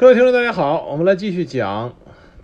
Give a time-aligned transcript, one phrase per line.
[0.00, 1.94] 各位听众，大家好，我们来继续讲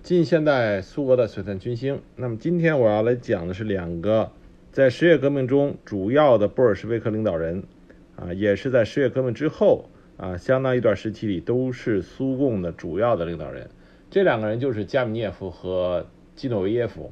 [0.03, 2.03] 近现代苏俄的璀璨群星。
[2.15, 4.31] 那么今天我要来讲的是两个
[4.73, 7.63] 在十月革命中主要的布尔什维克领导人，
[8.15, 9.89] 啊，也是在十月革命之后
[10.19, 13.71] 啊相当一段时期里都是苏共的主要的领导人。
[14.11, 17.11] 这两个人就是加米涅夫和基诺维耶夫。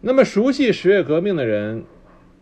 [0.00, 1.84] 那么熟悉十月革命的人，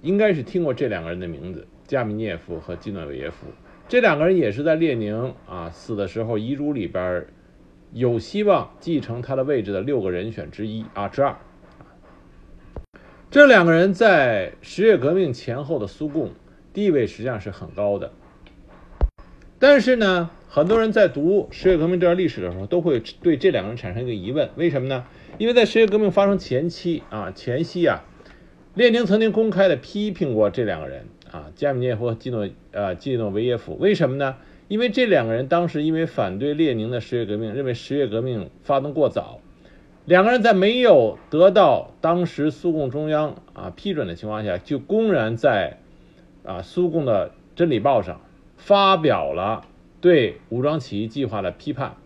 [0.01, 3.47] 应该是听过这两个人的名字：加米涅夫和基诺维耶夫。
[3.91, 7.27] 这两个人也是在列宁啊死的时候遗嘱里边
[7.93, 11.37] 有希望继承他的位置的六个人选之一啊之二。
[13.33, 16.31] 这两个人在十月革命前后的苏共
[16.73, 18.13] 地位实际上是很高的，
[19.59, 25.05] 但是呢，很多人在读十月革命这段历史的时候，都会对这两个人产生一个疑问：为什么呢？
[25.37, 28.05] 因为在十月革命发生前期啊前夕啊，
[28.75, 31.07] 列宁曾经公开的批评过这两个人。
[31.31, 34.37] 啊，加米涅夫和基诺呃基诺维耶夫，为什么呢？
[34.69, 39.41] 因为这两个人当时因为反对列宁的十月革命，认为十月革命发动过早，
[40.05, 45.79] 两个人在没有得到当时苏共中央啊批准的情况下，就公然在
[46.45, 48.21] 啊苏共的真理报上
[48.57, 49.67] 发表了
[50.01, 51.97] 对武装起义计划的批判，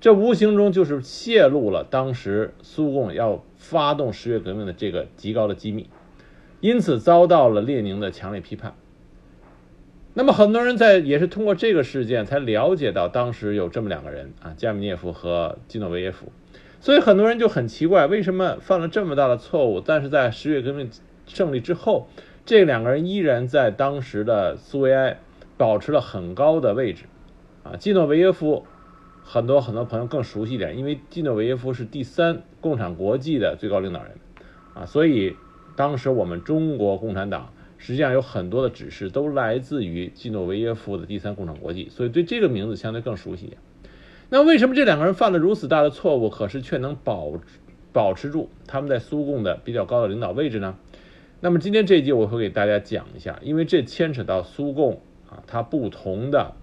[0.00, 5.88] 这无形中就是泄露了当时苏共要发动十月革命的这个极高的机密。
[6.60, 8.74] 因此遭到了列宁的强烈批判。
[10.14, 16.32] 那么很多人在也是通过这个事件才了解到当时有这么两个人啊，加米涅夫和基诺维耶夫。
[16.80, 20.90] 所以很多人就很奇怪，为什么犯了这么大的错误，但是在十月革命
[21.26, 22.08] 胜利之后，
[22.44, 25.20] 这两个人依然在当时的苏维埃
[25.56, 27.04] 保持了很高的位置
[27.62, 27.76] 啊？
[27.76, 28.66] 基诺维耶夫
[29.22, 34.12] 很多很多朋友更熟悉一点，因为基诺维耶夫是第三共产国际的最高领导人
[34.74, 35.36] 啊，所以。
[35.78, 43.60] 当时我们中国共产党实际上有很多的指示都来自于季诺维耶夫的第三共产国际，所以对这个名字相对更熟悉一点。
[44.28, 47.30] 那为什么这两个人犯了如此大的错误，可是却能保
[47.92, 50.76] 保持住他们在苏共的比较高的领导位置呢？
[51.38, 55.00] 那么今天这一集我会给大家讲一下，因为这牵扯到苏共
[55.30, 56.54] 啊，它不同的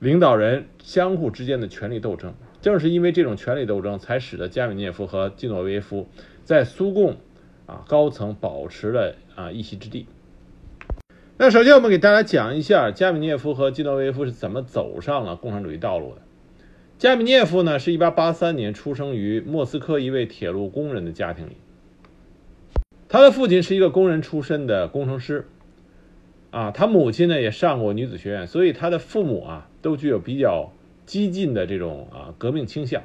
[0.00, 2.34] 领导人相互之间的权力斗争。
[2.60, 6.08] 正是因为这种权力斗争，才使得加米涅夫和季诺维耶夫
[6.42, 7.14] 在苏共。
[7.70, 10.06] 啊，高层保持了啊一席之地。
[11.38, 16.22] 那首先我们给大家讲一下加米涅夫和基诺维夫是怎么走上了共产主义道路的。
[16.98, 21.56] 加米涅夫呢，是一八八三年出生于莫斯科一位铁路工人的家庭里。
[23.08, 25.46] 他的父亲是一个工人出身的工程师，
[26.50, 30.72] 啊，他母亲呢也上过女子学院，所以他的父母啊都具有比较
[31.06, 33.04] 激进的这种啊革命倾向。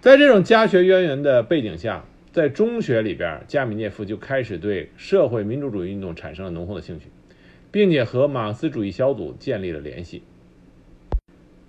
[0.00, 2.04] 在这种家学渊源的背景下。
[2.38, 7.06] 在中学里边，加米涅夫就开始对社会民主主义运动产生了浓厚的兴趣，
[7.72, 10.22] 并且和马克思主义小组建立了联系。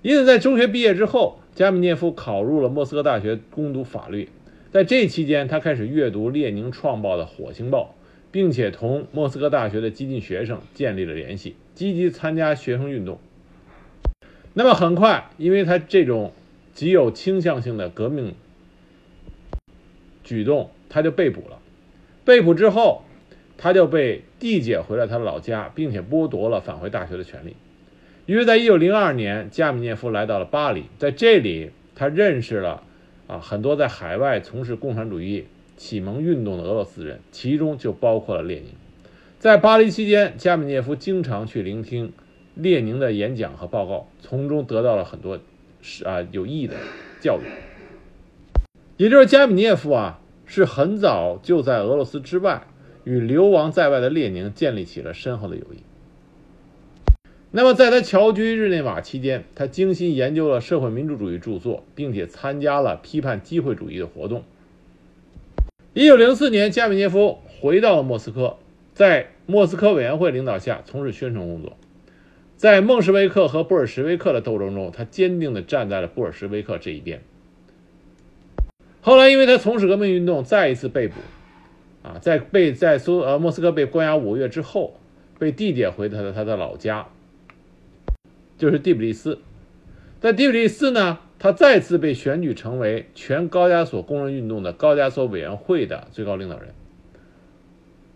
[0.04, 4.30] 因此，在中学毕业之后，加米涅夫考入了莫斯科大学攻读法律。
[4.70, 7.96] 在这期间，他开始阅读列宁创报的《火星报》，
[8.32, 13.18] 并且同莫斯科大学的激进学生建立了联系，积极参加学生运动。
[14.54, 16.32] 那么，很快，因为他这种
[16.76, 18.36] 极有倾向性的革命。
[20.30, 21.58] 举动，他就被捕了。
[22.24, 23.02] 被捕之后，
[23.58, 27.56] 他就被递解回了他的老家，并且剥夺了返回大学的权利。
[28.28, 32.84] 于是，在一九零二年，加米涅夫来到了巴黎，在这里，他认识了
[33.26, 35.48] 啊很多在海外从事共产主义
[35.78, 38.68] 启蒙运动的俄罗斯人，其中就包括了列宁。
[39.40, 42.14] 在巴黎期间，加米涅夫经常去聆听
[42.54, 45.40] 列宁的演讲和报告，从中得到了很多
[45.82, 46.76] 是啊有意义的
[47.20, 47.69] 教育。
[49.00, 52.68] 也就是加米涅夫啊，是很早就在俄罗斯之外
[53.06, 55.78] 与流亡在外的列宁建立起了深厚的友谊。
[57.50, 64.44] 那么，在他侨居日内瓦期间，他精心研究了社会民主主义著作，并且参加了批判机会主义的活动。
[65.94, 68.58] 一九零四年，加米涅夫回到了莫斯科，
[68.94, 71.78] 在莫斯科委员会领导下从事宣传工作。
[72.58, 77.22] 在孟什维克和布尔什维克的斗争中，他坚定地站在了布尔什维克这一边。
[79.02, 81.16] 后来，因为他从事革命运动，再一次被捕，
[82.04, 85.00] 啊，在被在苏呃莫斯科被关押五个月之后，
[85.38, 87.08] 被递解回他的他的老家，
[88.58, 89.40] 就是第比利斯。
[90.20, 96.74] 在第比利斯呢，他再次被选举成为全高加索工人运动的高加索委员会的最高领导人。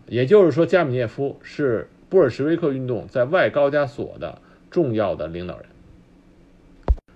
[0.08, 5.66] 也就是说，加米涅夫是布尔什维克运动在外高加索的重要的领导人。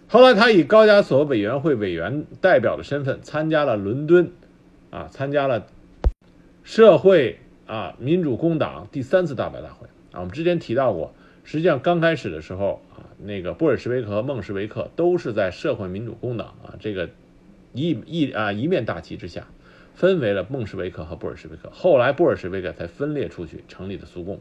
[0.09, 4.31] 后来，他以高加索委员会委员代表的身份参加了伦敦，
[4.89, 5.67] 啊，参加了
[6.63, 10.21] 社会啊民主工党第三次大白大会啊。
[10.21, 11.13] 我们之前提到过，
[11.43, 17.09] 实际上刚开始的时候啊，那个布尔什维克和孟什维克都是在社会民主工党啊这个
[17.73, 19.45] 一一啊一面大旗之下，
[19.93, 21.69] 分为了孟什维克和布尔什维克。
[21.73, 24.39] 后来布尔什维克才分裂出去，成立的苏共。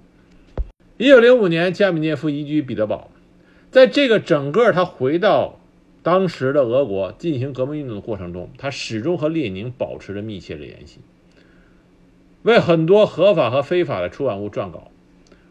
[0.96, 3.10] 一九零五年，加米涅夫移居彼得堡，
[3.76, 5.60] 在这个整个他回到
[6.02, 11.00] 当时的俄国进行革命运动的过程中，他始终和列宁保持着密切的联系。
[12.42, 14.90] 为很多合法和非法的出版物撰稿，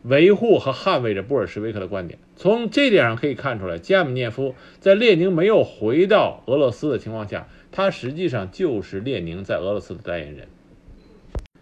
[0.02, 2.18] 维护和捍卫着布尔什维克的观点。
[2.36, 10.48] 从这点上可以看出来，加米涅夫在列宁没有回到俄罗斯的情况下，他实际上就是列宁在俄罗斯的代言人。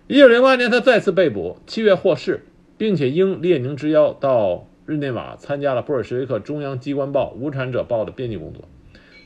[0.07, 2.45] 一九零八年，他再次被捕，七月获释，
[2.77, 8.63] 并且应列宁之邀到日内瓦参加了布尔什维克中央机关报《无产者报》的编辑工作。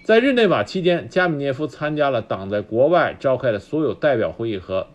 [0.04, 4.88] 在日内瓦期间，加米涅夫参加了党在国外召开的所有代表会议和。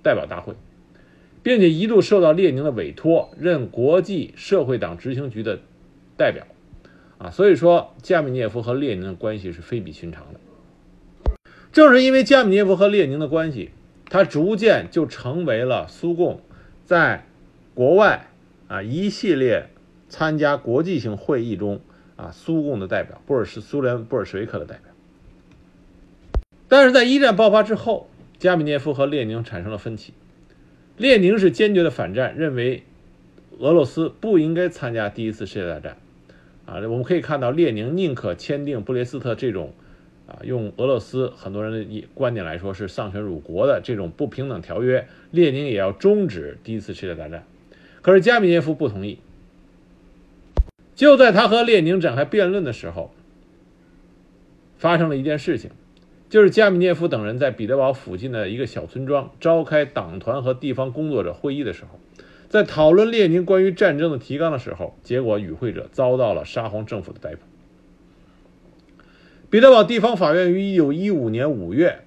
[0.00, 0.54] 代表大会，
[1.42, 5.58] 并且一度受到列宁的委托，任国际社会党执行局的
[6.16, 6.46] 代表，
[7.18, 10.40] 啊，所以说加米涅夫和列宁的关系是非比寻常的。
[11.72, 13.70] 正是因为加米涅夫和列宁的关系，
[14.08, 16.40] 他逐渐就成为了苏共
[16.86, 17.26] 在
[17.74, 18.30] 国外
[18.68, 19.68] 啊一系列
[20.08, 21.80] 参加国际性会议中
[22.16, 24.92] 啊苏共的代表，布尔什苏联布尔什维克的代表。
[26.68, 28.08] 但是在一战爆发之后。
[28.38, 30.12] 加米涅夫和列宁产生了分歧，
[30.96, 32.84] 列宁是坚决的反战，认为
[33.58, 35.96] 俄罗斯不应该参加第一次世界大战。
[36.64, 39.74] 啊，我们可以看到，列宁宁可签订布列斯特这种，
[40.28, 47.44] 啊，用俄罗斯很多人的观点来说是丧权辱国的这种不平等条约，列宁也要终止第一次世界大战。
[48.02, 49.18] 可是加米涅夫不同意。
[50.98, 53.12] 就在他和列宁展开辩论的时候，
[54.76, 55.70] 发生了一件事情。
[56.28, 62.00] 就是加米涅夫等人在彼得堡附近的一个小村庄召开党团和地方工作者会议的时候，
[62.48, 67.42] 在讨论列宁关于战争的提纲的时候，结果与会者遭到了沙皇政府的逮捕。
[69.50, 72.00] 彼得堡地方法院于1915年5月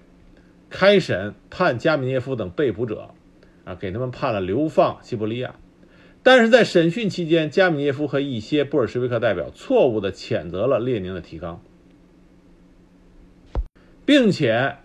[0.70, 3.12] 开审判加米涅夫等被捕者，
[3.64, 5.56] 啊，给他们判了流放西伯利亚。
[6.24, 11.62] 但是在审讯期间，加米涅夫和一些布尔什维克代表错误地谴责了列宁的提纲。
[14.06, 14.78] 并且，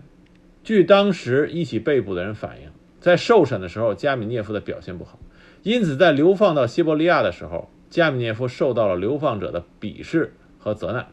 [0.65, 5.19] 据当时一起被捕的人反映，在受审的时候，加米涅夫的表现不好，
[5.62, 11.09] 因此在流放到西伯利亚的时候，加米涅夫受到了流放者的鄙视和责难。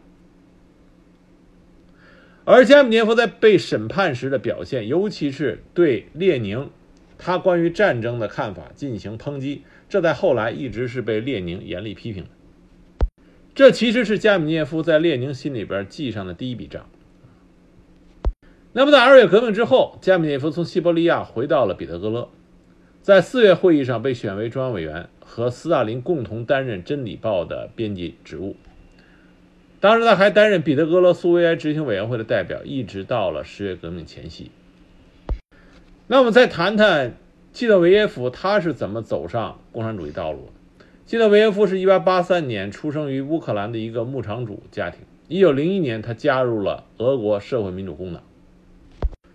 [2.45, 6.69] 而加米涅夫在被审判时的表现，尤其是对列宁
[7.17, 12.29] 他关于战争的看法进行抨击，这在后来一直是被列宁严厉批评的。
[13.53, 16.89] 这其实是加米涅夫在列宁心里边记上的第一笔账。
[18.71, 22.29] 那么，在二月革命之后，加米涅夫从西伯利亚回到了彼得格勒，
[23.03, 28.55] 在四月会议上被选为中央委员，和斯大林共同担任《真理报》的编辑职务。
[29.79, 34.49] 当时，他还担任彼得格勒苏维埃执行委员会的代表，一直到了十月革命前夕。
[36.07, 37.15] 那我们再谈谈
[37.53, 40.85] 季诺维耶夫，他是怎么走上共产主义道路的？
[41.05, 45.01] 季诺维耶夫是一八八三年出生于乌克兰的一个牧场主家庭。
[45.27, 48.23] 一九零一年，他加入了俄国社会民主工党。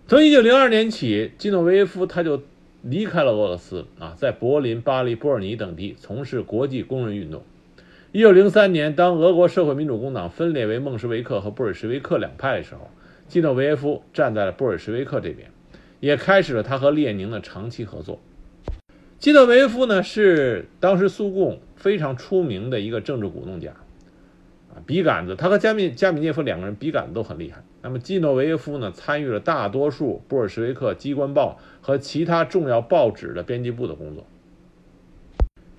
[0.05, 2.41] 从一九零二年起，基诺维耶夫他就
[2.81, 7.43] 离开了俄罗斯啊，在柏林、巴黎、波尔尼等地从事国际工人运动。
[8.11, 12.89] 一九零三年，当俄国社会民主工党分裂为孟什维克和布尔什维克两派的时候，
[13.29, 15.49] 基诺维耶夫站在了布尔什维克这边，
[15.99, 18.19] 也开始了他和列宁的长期合作。
[19.17, 23.71] 基诺维耶夫呢，是当时苏共非常出名的一个政治鼓动家。
[24.73, 27.63] 啊笔杆子，他和加米加米涅夫两个人笔杆子都很厉害。
[27.81, 34.25] 那么基诺维耶夫呢，参与了大多数布尔什维克机关报和其他重要报纸的编辑部的工作，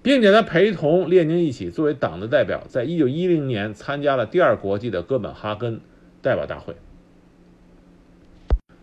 [0.02, 5.80] 并且他陪同列宁一起作为党的代表，在一九一零年参加了第二国际的哥本哈根
[6.20, 6.74] 代表大会。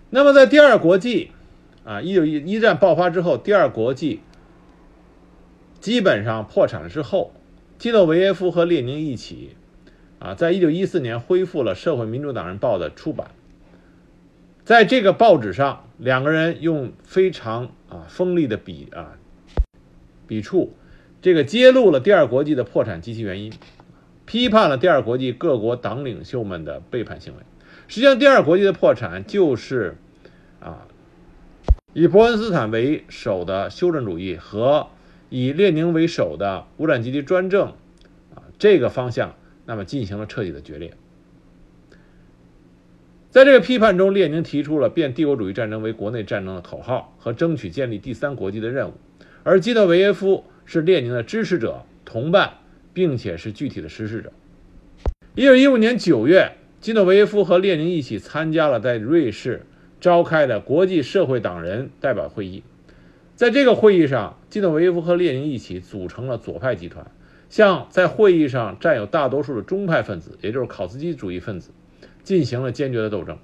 [0.10, 1.32] 那么在第二国际，
[1.84, 4.22] 啊，一九一一战爆发之后，第二国际
[5.80, 7.34] 基本上破产了之后，
[7.78, 9.56] 基诺维耶夫和列宁一起。
[10.20, 13.30] 啊，在一九一四年恢复了《社会民主党人报》的出版，
[14.66, 19.14] 在这个报纸上，两个人用非常啊锋利的笔啊
[20.26, 20.74] 笔触，
[21.22, 23.54] 这个揭露了第二国际的破产及其原因，
[24.26, 27.44] 批判了第二国际各国党领袖们的背叛行为。
[27.88, 29.98] 实际上，第二国际的破产就是
[30.60, 30.88] 啊
[31.94, 34.88] 以伯恩斯坦为首的修正主义和
[35.30, 37.70] 以列宁为首的无产阶级专政
[38.36, 39.36] 啊这个方向。
[39.70, 40.94] 那么进行了彻底的决裂。
[43.30, 48.94] 在这个批判中，列宁提出了变帝国主义战争为国内战争的口号和争取建立第三国际的任务，
[49.44, 52.54] 而基德维耶夫是列宁的支持者、同伴，
[52.94, 54.32] 并且是具体的实施者。
[55.36, 59.66] 一九一五年九月，基诺维耶夫和列宁一起参加了在瑞士
[60.00, 62.64] 召开的国际社会党人代表会议。
[63.36, 67.12] 在这个会议上，基诺维耶夫和列宁一起组成了左派集团，
[67.50, 71.72] 向在会议上占有大多数的中派分子，也就是考茨基主义分子，
[72.24, 73.38] 进行了坚决的斗争。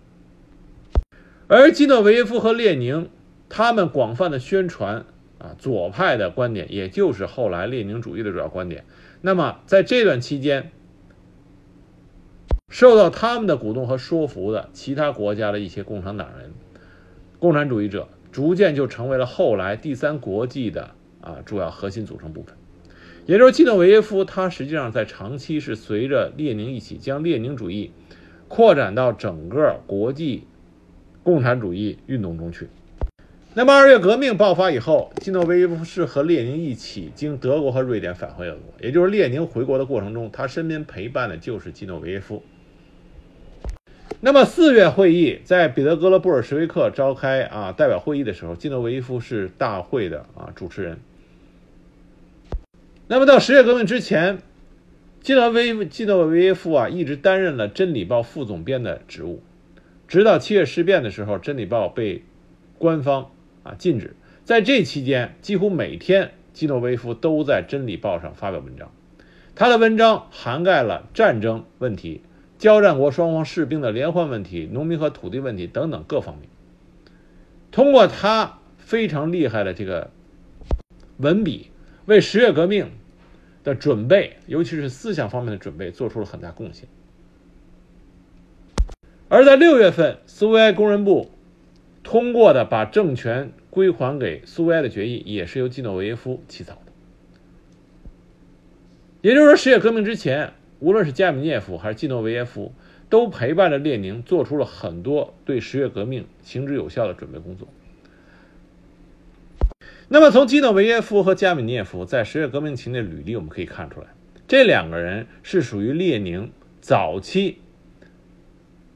[1.47, 3.09] 而基诺维耶夫和列宁，
[3.49, 5.05] 他们广泛的宣传
[5.37, 8.85] 啊左派的观点，也就是后来列宁主义的主要观点。
[9.21, 10.71] 那么在这段期间，
[12.73, 16.51] 受到他们的鼓动和说服的其他国家的一些共产党人、
[17.37, 18.09] 共产主义者。
[18.31, 20.89] 逐渐就成为了后来第三国际的
[21.21, 22.55] 啊主要核心组成部分，
[23.27, 27.91] 也就是基诺维耶夫，他实际上在长期是随着列宁一起将列宁主义
[28.47, 30.47] 扩展到整个国际
[31.21, 32.69] 共产主义运动中去。
[33.53, 42.41] 那么二月革命爆发以后，基诺维耶夫是和列宁一起经德国和瑞典返回俄国，也就是列宁回国的过程中，他身边陪伴的就是基诺维耶夫。
[44.25, 50.97] 那么四月会议在彼得格勒布尔什维克召开啊代表会议的时候，基诺维耶夫是大会的啊主持人。
[53.07, 54.37] 那么到十月革命之前，
[55.19, 59.43] 基诺维基诺维耶夫啊一直担任了《真理报》副总编的职务，
[60.07, 62.23] 直到七月事变的时候，《真理报》被
[62.77, 63.29] 官方
[63.63, 64.15] 啊禁止。
[64.45, 68.89] 在这期间，几乎每天基诺维夫都在《真理报》上发表文章，
[69.53, 72.21] 他的文章涵盖了战争问题。
[72.63, 76.47] 交战国双方士兵的连换问题、农民和土地问题等等各方面，
[77.73, 80.11] 通过他非常厉害的这个
[81.17, 81.71] 文笔，
[82.05, 82.89] 为十月革命
[83.65, 86.87] 的准备，尤其是思想方面的准备，做出了很大贡献。
[89.27, 91.31] 而在六月份，苏维埃工人部
[92.01, 96.93] 通过的把政权归还给苏维埃的决议，也是由基诺维耶夫起草的。
[99.21, 100.53] 也就是说，十月革命之前。
[100.83, 102.73] 无论是加米涅夫还是季诺维耶夫，
[103.09, 107.69] 都陪伴着列宁做出了很多对十月革命行之有效的准备工作。
[110.09, 114.07] 那么，从基诺维耶夫和加米涅夫在十月革命前的履历，我们可以看出来，
[114.45, 117.59] 这两个人是属于列宁早期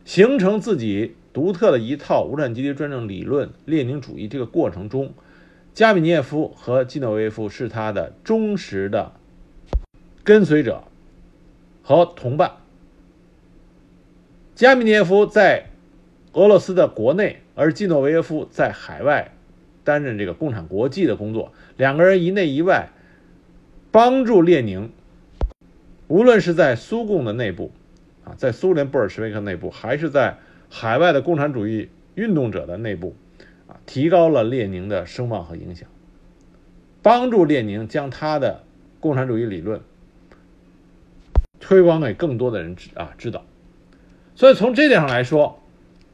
[0.04, 5.14] 形成自己独特的一套无产阶级专政理论——列宁主义这个过程中，
[5.74, 9.14] 加米涅夫和基诺维耶夫是他的忠实的
[10.26, 10.84] 跟随者。
[11.88, 12.52] 和同伴，
[14.56, 15.68] 加米涅夫在
[16.34, 19.32] 俄罗斯的国内，而季诺维耶夫在海外
[19.86, 21.54] 担任这个共产国际的工作。
[21.78, 22.90] 两个人一内一外，
[23.90, 24.92] 帮助列宁，
[26.10, 27.72] 无论是在苏共的内部，
[28.26, 30.40] 啊，在苏联布尔什维克内部，还是在
[30.70, 33.16] 海外的共产主义运动者的内部，
[33.66, 35.88] 啊，提高了列宁的声望和影响，
[37.02, 38.64] 帮助列宁将他的
[39.00, 39.80] 共产主义理论。
[41.68, 43.44] 推广给更多的人知啊知道，
[44.36, 45.62] 所以从这点上来说，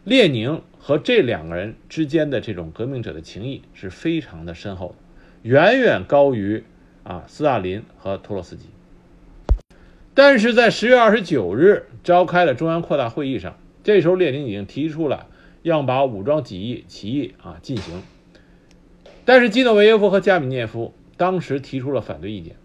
[0.04, 4.96] 列宁和这两个人之间的这种革命者的情谊是非常的深厚的，
[5.44, 6.64] 远远高于
[7.04, 8.66] 啊斯大林和托洛斯基。
[10.16, 15.28] 但是在十月二十九日召开的中央扩大会议上，这时候列宁已经提出了
[15.62, 18.02] 要把武装起义起义啊进行，
[19.24, 22.56] 但是基诺维耶夫和加米涅夫当时提出了反对意见。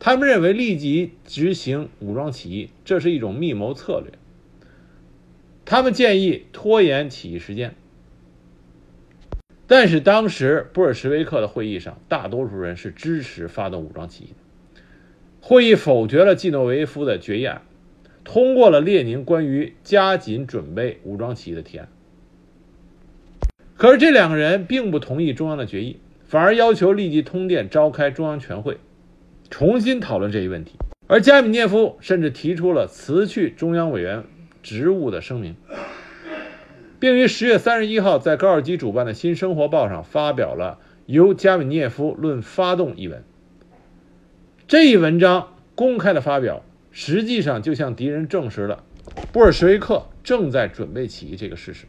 [0.00, 4.12] 他们认为立即执行武装起义，这是一种密谋策略。
[5.64, 7.74] 他们建议拖延起义时间。
[9.66, 14.34] 但是当时布尔什维克的会议上，大多数人是支持发动武装起义的。
[15.40, 17.62] 会议否决了季诺维夫的决议案，
[18.24, 21.88] 通过了列宁关于加紧准备武装起义的提案。
[23.76, 28.78] 可是这两个人并不同意中央的决议，反而要求立即通电召开中央全会。
[29.50, 30.72] 重新讨论这一问题，
[31.06, 34.24] 而加米涅夫甚至提出了辞去中央委员
[34.62, 35.56] 职务的声明，
[37.00, 43.24] 并于十月三十一号在高尔基主办的《新生活报》上发表了由加米涅夫论发动一文。
[44.68, 46.62] 这一文章公开的发表，
[46.92, 48.84] 实际上就向敌人证实了
[49.32, 51.86] 布尔什维克正在准备起义这个事实。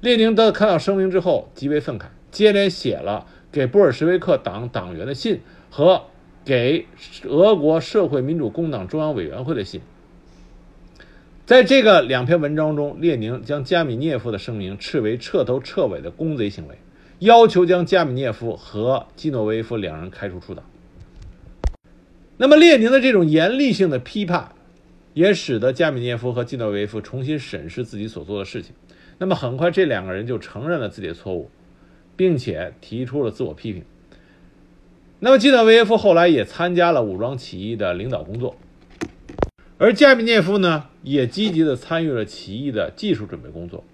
[0.00, 6.04] 列宁的看到声明之后极为愤慨，接连写了给布尔什维克党党员的信和。
[6.44, 6.86] 给
[7.24, 9.80] 俄国社会民主工党中央委员会的信，
[11.46, 16.76] 在这个两篇文章中，列宁将加米涅夫的声明斥为彻头彻尾的公贼行为，
[17.20, 20.64] 要求将加米涅夫和基诺维夫两人开除出党。
[22.38, 24.52] 那么，列宁的这种严厉性的批判，
[25.14, 28.74] 也使得加米涅夫和基诺维夫重新审视自己所做的事情。
[29.18, 31.48] 那么，很快这两个人就承认了自己的错误，
[32.16, 33.84] 并且提出了自我批评。
[35.24, 38.56] 那么，基德维耶夫后来也参加了武装起义的领导工作，
[39.78, 43.84] 而加米涅夫呢，也积极的参与了起义的技术准备工作。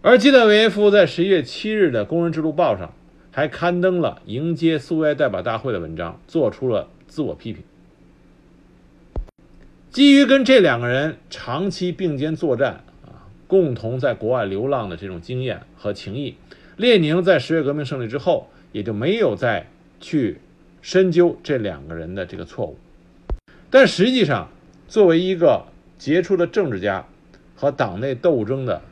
[0.00, 2.94] 而基德维耶夫在十一月七日的《工人之路报》上
[3.30, 7.62] 还刊登了迎接苏维埃代表大会的文章，做出了自我批评。
[9.90, 16.34] 基于跟这两个人长期并肩作战啊，共同在国外流浪的这种经验和情谊，
[16.78, 19.68] 列宁在十月革命胜利之后，也就没有再
[20.00, 20.38] 去
[20.82, 22.76] 深究这两个人的这个错误。
[23.70, 24.50] 但实际上，
[24.88, 25.64] 作为一个
[25.96, 27.06] 杰出的政治家
[27.54, 28.82] 和党内斗争的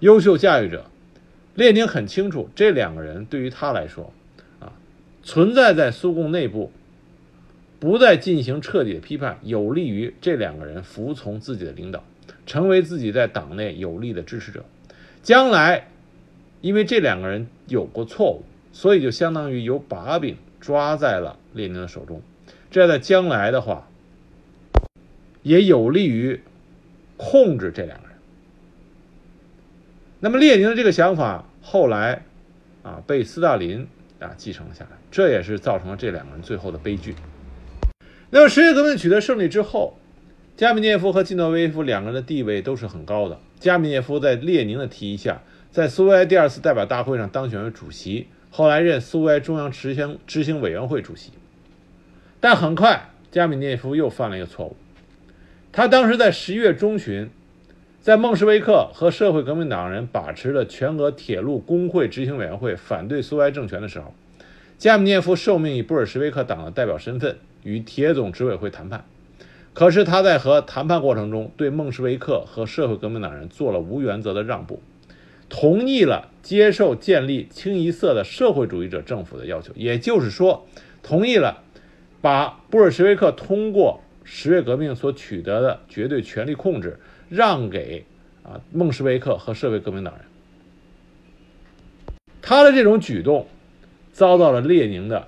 [0.00, 0.86] 优秀驾驭者，
[1.54, 4.12] 列宁很清楚，这两个人对于他来说，
[4.60, 4.72] 啊，
[5.22, 6.72] 存在在苏共内部。
[7.80, 12.02] 不再进行彻底的批判，有利于这两个人服从自己的领导，
[12.46, 14.64] 成为自己在党内有力的支持者。
[15.22, 15.88] 将来，
[16.62, 18.42] 因为这两个人有过错误，
[18.74, 22.20] 所以就相当于有把柄抓在了列宁的手中。
[22.72, 23.88] 这在将来的话，
[25.42, 26.42] 也有利于
[27.16, 28.16] 控制这两个人。
[30.18, 32.24] 那么，列宁的这个想法后来
[32.82, 33.86] 啊被斯大林
[34.18, 37.14] 啊继承了下来，这也是造成了这两个人最后的悲剧。
[38.30, 39.96] 那么，十月革命取得胜利之后，
[40.56, 43.38] 加米涅夫和季诺维夫两个人的地位都是很高的。
[43.60, 45.40] 加米涅夫在列宁的提议下，
[45.70, 51.32] 在苏维埃第二次代表大会上当选为主席，后来任苏维埃中央执行执行委员会主席。
[52.38, 54.76] 但很快，加米涅夫又犯了一个错误。
[55.72, 57.28] 他当时在十一月中旬，
[58.00, 64.14] 在孟什维克和社会革命党人把持的全俄铁路工会执行委员会反对苏维埃政权的时候，
[64.78, 67.36] 加米涅夫受命以布尔什维克党的代表身份。
[67.64, 69.04] 与铁总执委会谈判，
[69.72, 74.82] 可是他在和谈判过程中对孟什维克和社会革命党人做了无原则的让步，
[75.48, 80.66] 同意了接受建立清一色的社会主义者政府的要求，也就是说，
[81.02, 81.62] 同意了
[82.20, 86.98] 把布尔什维克通过十月革命所取得的绝对权力控制
[87.28, 88.04] 让给
[88.42, 90.24] 啊孟什维克和社会革命党人。
[92.42, 93.46] 他的这种举动
[94.12, 95.20] 遭到了列宁的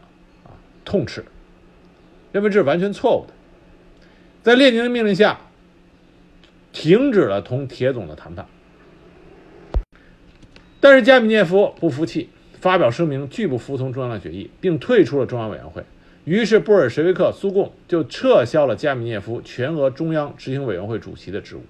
[0.45, 1.25] 啊痛斥。
[2.33, 3.33] 认为这是完全错误的，
[4.43, 5.41] 在列宁的命令下，
[6.71, 8.47] 停止了同铁总的谈判。
[10.89, 12.29] 但是加米涅夫不服气，
[12.61, 15.83] 发表声明拒不服从中央的决议，并退出了中央委员会。
[16.25, 21.63] 于是布尔什维克苏共就撤销了加米涅夫全俄中央执行委员会主席的职务。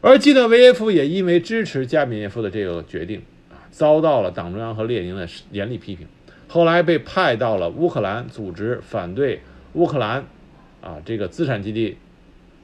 [0.00, 6.08] 而基诺维耶夫也因为支持加米涅夫的这个决定啊，遭到了党中央和列宁的严厉批评。
[6.48, 9.40] 后来被派到了乌克兰，组织反对
[9.74, 10.24] 乌克兰，
[10.80, 11.96] 啊，这个资产阶级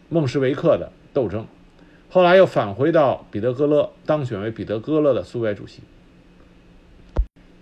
[0.09, 1.47] 孟什维克的斗争。
[2.11, 5.81] 后来又返回到彼得格勒，当选为彼得格勒的苏维埃主席。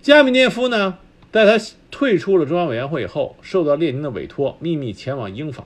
[0.01, 0.99] 加米涅夫呢，
[1.31, 5.65] 在他退出了中央委员会以后，受到列宁的委托，秘密前往英法，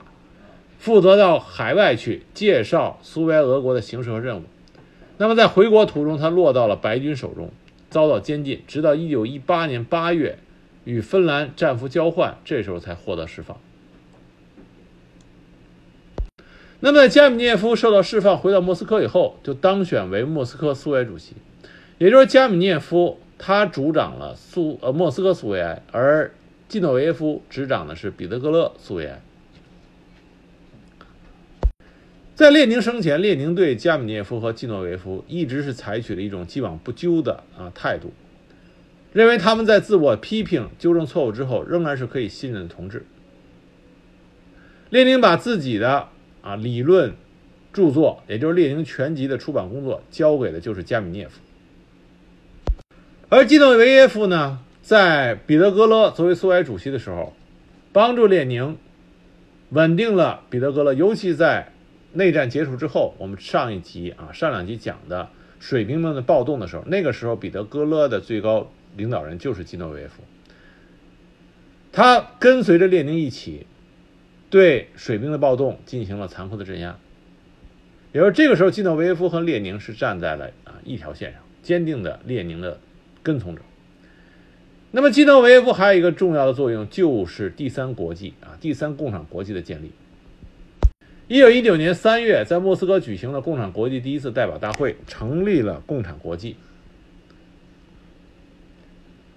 [0.77, 4.43] 负责到海外去介绍苏维埃俄国的形势和任务。
[5.17, 7.49] 那么在回国途中，他落到了白军手中。
[7.89, 10.39] 遭到监禁，直到一九一八年八月，
[10.83, 13.55] 与芬兰战俘交换，这时候才获得释放。
[16.85, 21.31] 那么，加米涅夫受到释放，回到莫斯科以后，就当选为莫斯科苏维埃主席。
[21.97, 26.33] 也就是加米涅夫他主掌了苏呃莫斯科苏维埃，而
[26.67, 29.21] 季诺维耶夫执掌的是彼得格勒苏维埃。
[32.35, 38.11] 在列宁生前，列宁对加米涅夫和季诺维夫一直是采取了一种既往不咎的啊态度，
[39.13, 43.05] 认为他们在自我批评、纠正错误之后，仍然是可以信任的同志。
[44.89, 46.09] 列宁把自己的
[46.43, 47.15] 啊理论
[47.73, 51.39] 著作，也就是《列宁全集》的出版工作，交给的就是加米涅夫。
[53.29, 57.33] 而基诺维耶夫呢，在彼得格勒作为苏维埃主席的时候，
[57.91, 58.77] 帮助列宁
[59.69, 61.69] 稳定了彼得格勒，尤其在。
[62.15, 65.29] 内战结束之后，我们上一集啊，上两集讲的
[65.59, 70.21] 水兵们的暴动的时候，那个时候彼得格勒的最高领导人就是基诺维耶夫，
[71.91, 73.65] 他跟随着列宁一起
[74.53, 76.95] 对水兵的暴动进行了残酷的镇压。
[78.11, 82.79] 也就是这个时候，基诺维耶夫和列宁是站在了啊一条线上，坚定的列宁的
[83.23, 83.63] 跟从者。
[84.91, 89.91] 那么，基诺维耶夫还有一个重要的作用，就是第三国际啊，第三共产国际的建立。
[91.27, 96.57] 一九一九年三月，在莫斯科举行了共产国际第一次代表大会，成立了共产国际。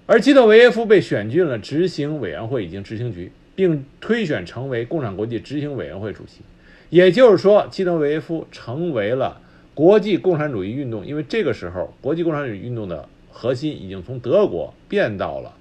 [0.04, 6.42] 而基诺维耶夫被选进了执行委员会已经执行局，并推选成为共产国际执行委员会主席。
[6.90, 9.40] 也就是说，基诺维耶夫成为了
[9.74, 15.56] 国际共产主义运动，因为这个时候国际共产主义运动的核心已经从德国变到了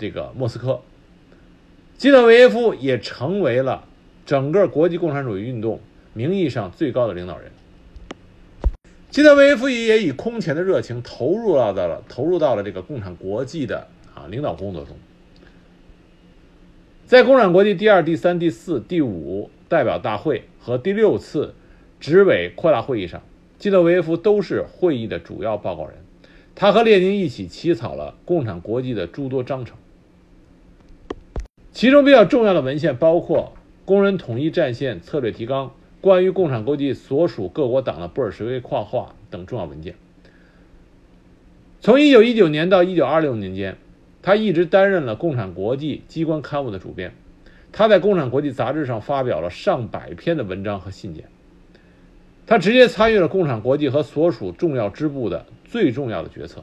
[0.00, 0.80] 这个莫斯科。
[1.96, 3.84] 基诺维耶夫也成为了。
[4.26, 5.80] 整个国际共产主义运动
[6.12, 7.50] 名义上最高的领导人。
[9.08, 14.94] 基诺维耶夫也以空前的热情投入到了投入到了这个共产国际的啊领导工作中。
[17.08, 21.54] 在共产国际第二、第三、第四、第五代表大会和第六次
[21.98, 23.22] 执委扩大会议上，
[23.58, 25.94] 基诺维耶夫都是会议的主要报告人。
[26.54, 29.78] 他和列宁一起起草了共产国际的诸多章程，
[31.72, 33.54] 其中比较重要的文献包括
[33.86, 35.68] 《工人统一战线策略提纲》。
[36.02, 39.94] 关于共产国际所属各国党的布尔什维跨划等重要文件。
[41.80, 43.78] 从1919年到1926年间，
[44.28, 47.14] 他一直担任了共产国际机关刊物的主编。
[47.72, 51.24] 他在共产国际杂志上发表了上百篇的文章和信件。
[52.46, 56.62] 他直接参与了共产国际和所属重要支部的最重要的决策。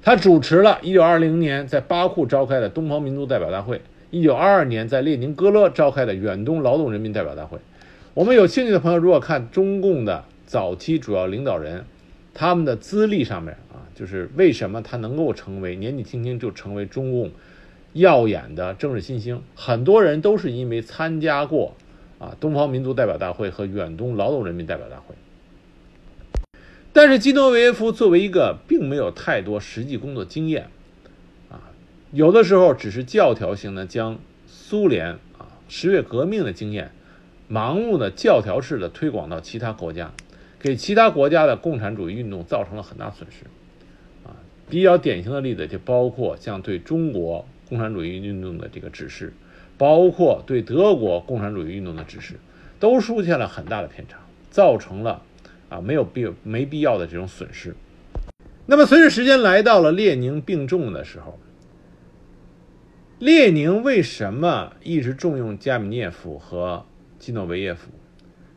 [0.00, 3.80] 他主持了1920年在巴库召开的东方民族代表大会。
[4.12, 7.58] 一九二二年在列宁格勒召开的远东劳动人民代表大会，
[8.14, 11.84] 我们有兴趣的朋友，如果看中共的早期主要领导人，
[12.32, 13.56] 他们的资历上面，
[13.98, 17.32] 就是为什么他能够成为年纪轻轻就成为中共
[17.94, 21.74] 耀眼的政治新星，很多人都是因为参加过
[22.20, 25.16] 啊东方民族代表大会和远东劳动人民代表大会。
[26.92, 30.68] 但是基诺维耶夫作为一个并没有太多实际工作经验。
[31.50, 31.58] 啊
[32.12, 36.92] 有的时候只是教条性的将苏联啊十月革命的经验，
[37.50, 40.12] 盲目的教条式的推广到其他国家，
[40.60, 43.44] 给其他国家的共产主义运动造成了很大损失，
[44.68, 49.32] 比较典型的例子就包括像对中国共产主义运动的这个指示，
[49.76, 52.34] 包括对德国共产主义运动的指示，
[52.78, 54.18] 都出现了很大的偏差，
[54.50, 55.22] 造成了
[55.68, 57.74] 啊没有必没必要的这种损失。
[58.66, 61.38] 那么随着时间来到了列宁病重的时候。
[63.18, 66.86] 列宁为什么一直重用加米涅夫和
[67.18, 67.88] 基诺维耶夫？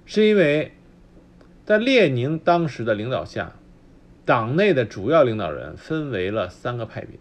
[0.05, 0.73] 是因为
[1.65, 3.55] 在列宁当时的领导下，
[4.23, 7.17] 党内的主要领导人分为了三个派别：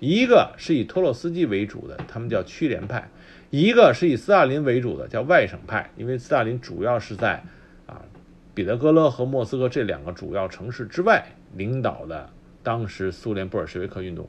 [0.00, 3.02] 一个是以托洛斯基为主的，他们叫区联派；
[3.50, 7.42] 一个是以斯大林为主的，叫外省派，因为斯大林主要是在
[7.86, 8.02] 啊
[8.54, 12.28] 彼得格勒和莫斯科这两个主要城市之外领导的
[12.62, 14.28] 当时苏联布尔什维克运动。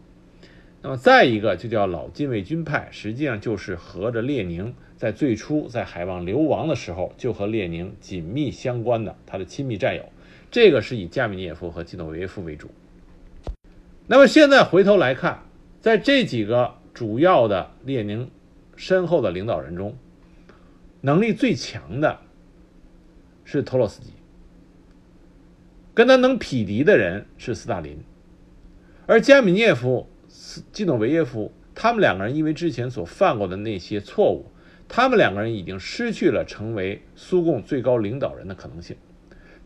[0.82, 10.06] 那么再一个就叫老禁卫军派，实际上就是和着列宁在最初在海望流亡的时候就和列宁紧密相关的他的亲密战友，
[10.51, 12.69] 这个是以加米涅夫和基诺维耶夫为主。
[14.07, 15.43] 那么现在回头来看，
[15.79, 18.29] 在这几个主要的列宁
[18.75, 19.95] 身后的领导人中，
[21.01, 22.19] 能力最强的
[23.43, 24.12] 是托洛斯基，
[25.93, 27.97] 跟他能匹敌的人是斯大林，
[29.05, 30.07] 而加米涅夫。
[30.71, 34.45] 基诺维耶夫，他们两个人因为之前所犯过的那些错误，
[34.88, 38.95] 他们两个人已经失去了成为苏共最高领导人的可能性。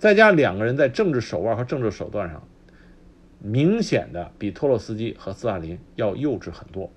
[0.04, 2.46] 再加两个人在政治手腕和政治手段上，
[3.40, 6.92] 明显的比托洛斯基和斯大林要幼稚很多。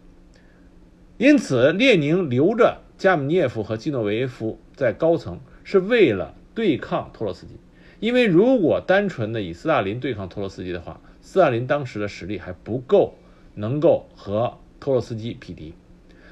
[1.17, 7.53] 因此，列宁留着加米涅夫和基诺维耶夫在高层，是为了对抗托洛斯基。
[8.01, 13.15] 因为如果单纯的以斯大林对抗托洛斯基的话，斯大林当时的实力还不够。
[13.55, 15.75] 能够和托洛斯基匹敌，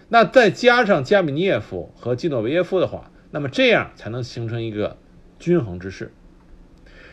[0.08, 4.98] 那再加上加米涅夫和基诺维耶夫的话，那么这样才能形成一个
[5.38, 6.12] 均衡之势。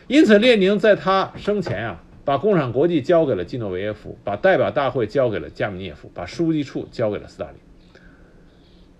[0.08, 7.56] 因此，列宁在他生前啊，把共产国际交给了基诺维耶夫，把代表大会交给了加米涅夫，把书记处交给了斯大林，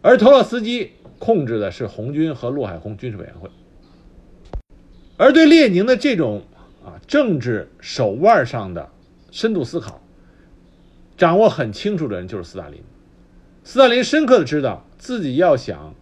[0.01, 3.51] 而托洛斯基控制的是红军和陆海空军事委员会。
[5.17, 6.43] 而对列宁的这种
[6.85, 8.88] 啊政治手腕上的
[9.31, 10.01] 深度思考。
[11.15, 12.81] 掌握很清楚的人就是斯大林。
[13.62, 15.95] 斯大林深刻的知道自己要想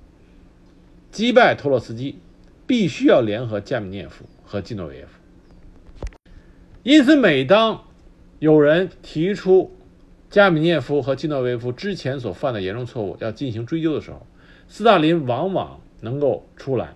[1.11, 2.19] 击败托洛斯基，
[2.67, 5.21] 必须要联合加米涅夫和基诺维耶夫。
[6.83, 7.85] 因此，每当
[8.41, 9.77] 有人提出
[10.29, 14.27] 加米涅夫和基诺维耶夫之前所犯的严重错误要进行追究的时候，
[14.67, 16.95] 斯大林往往能够出来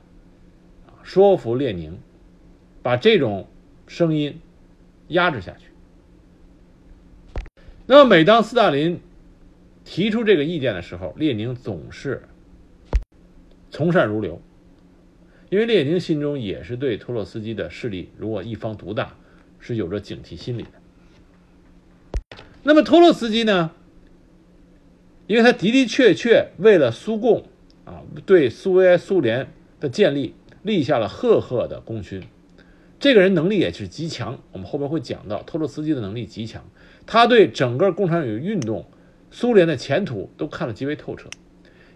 [1.04, 1.96] 说服列宁，
[2.82, 3.46] 把这种
[3.86, 4.40] 声音
[5.06, 5.68] 压制下去。
[7.86, 9.00] 那么，每当斯大林
[9.84, 12.24] 提出这个意见的时候，列宁总是
[13.70, 14.42] 从善如流，
[15.54, 19.16] 因为列宁心中也是对托洛斯基的势力如果一方独大
[19.60, 22.36] 是有着警惕心理的。
[22.64, 23.70] 那么，托洛斯基呢？
[25.28, 27.44] 因为他的的确确为了苏共
[27.84, 29.46] 啊，对苏维埃苏联
[29.78, 32.24] 的建立立下了赫赫的功勋。
[32.98, 36.64] 这个人能力也是极强，我们后面会讲到托洛斯基的能力极强。
[37.06, 38.86] 他对整个共产主义运动、
[39.30, 41.30] 苏联的前途都看得极为透彻，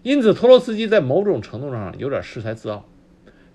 [0.01, 2.87] 因此，托洛斯基在某种程度上有点恃才自傲，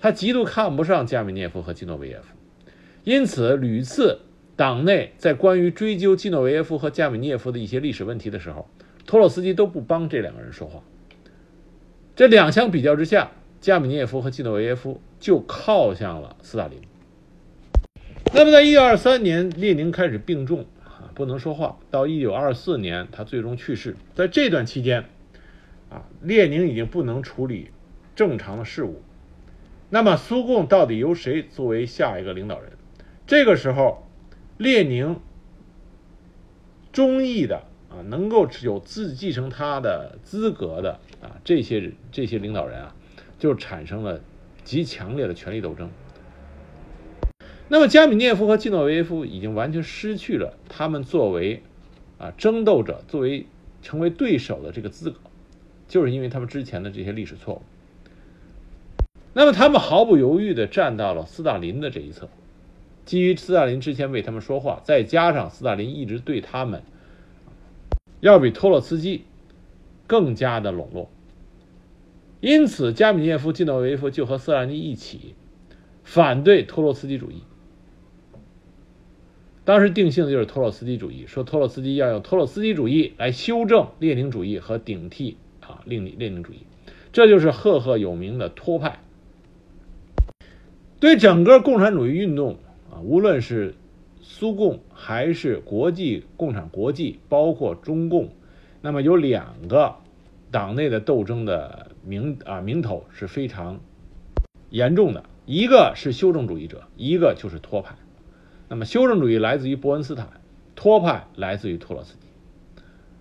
[0.04, 2.36] 他极度看不上加米涅夫和基诺维耶夫，
[3.04, 4.20] 因此屡次
[4.54, 8.68] 党内在关于追究基诺维耶夫和加米涅夫的一些历史问题的时候，
[9.06, 10.82] 托洛斯基都不帮这两个人说话。
[12.14, 13.30] 这两相比较之下，
[13.62, 16.78] 加米涅夫和基诺维耶夫就靠向了斯大林。
[18.34, 21.78] 那么，在1923年，列宁开始病重啊，不能说话。
[21.90, 23.96] 到1924年，他最终去世。
[24.14, 25.06] 在这段期间，
[25.88, 27.70] 啊，列宁已经不能处理
[28.14, 29.00] 正常的事务。
[29.94, 32.72] 那么，苏共到底由谁作为下一个领导人？
[33.28, 34.08] 这个时候，
[34.58, 35.20] 列宁
[36.90, 42.96] 中意的啊，能够有自继承他的资格的啊，这些这些领导人啊，
[43.38, 44.20] 就产生了
[44.64, 45.88] 极强烈的权力斗争。
[47.68, 51.62] 那么，加米涅夫和季诺维耶夫已经完全失去了他们作为
[52.18, 53.46] 啊争斗者、作为
[53.80, 55.20] 成为对手的这个资格，
[55.86, 57.62] 就是因为他们之前的这些历史错误。
[59.36, 62.28] 那么，他们毫不犹豫地站到了斯大林的这一侧，
[63.04, 66.84] 基于斯大林之前为他们说话，再加上斯大林一直对他们
[68.20, 69.24] 要比托洛茨基
[70.06, 71.10] 更加的笼络，
[72.40, 75.34] 因此，加米涅夫、季诺维夫就和斯大林一起
[76.04, 77.42] 反对托洛茨基主义。
[79.64, 86.58] 当时定性的就是托洛斯基主义，说托洛斯基要用托洛斯基主义来修正列宁主义和顶替啊列列宁主义，
[87.12, 89.00] 这就是赫赫有名的托派。
[91.04, 92.56] 对整个共产主义运动
[92.90, 93.74] 啊，无论是
[94.22, 98.30] 苏共还是国际共产国际，包括中共，
[98.80, 99.96] 那么有两个
[100.50, 103.80] 党内的斗争的名啊名头是非常
[104.70, 107.96] 严重的，一个是修正主义者，一个就是托派。
[108.70, 110.26] 那么，修正主义来自于伯恩斯坦，
[110.74, 112.20] 托派来自于托洛斯基。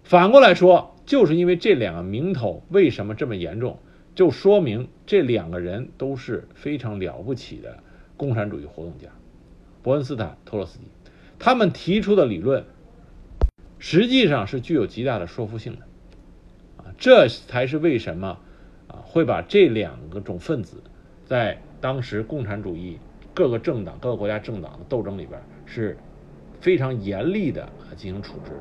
[0.06, 3.78] 反过来说，就是因为这两个名头为什么这么严重，
[4.16, 7.80] 就说明这两个人都是非常了不起的
[8.18, 9.08] 共产主义活动家。
[9.82, 10.86] 伯恩斯坦、托洛斯基，
[11.40, 12.66] 他们提出的理论
[13.80, 15.80] 实际上是具有极大的说服性的。
[16.78, 18.40] 啊，这才是为什么
[18.88, 20.84] 啊会把这两个种分子
[21.26, 23.00] 在当时共产主义。
[23.36, 25.98] 各个政党、各个国家政党的斗争里边是
[26.62, 28.52] 非常严厉的啊进行处置。